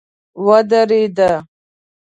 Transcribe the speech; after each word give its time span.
ودريد. 0.45 1.17